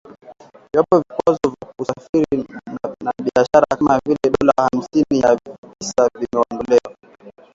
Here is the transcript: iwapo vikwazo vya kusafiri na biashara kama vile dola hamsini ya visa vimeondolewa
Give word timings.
iwapo 0.73 0.97
vikwazo 0.99 1.39
vya 1.53 1.67
kusafiri 1.77 2.45
na 3.03 3.11
biashara 3.25 3.65
kama 3.77 3.99
vile 4.05 4.35
dola 4.39 4.53
hamsini 4.57 5.19
ya 5.19 5.35
visa 5.45 6.09
vimeondolewa 6.13 6.97